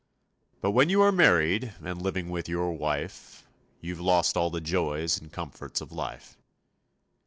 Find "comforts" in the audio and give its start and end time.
5.31-5.79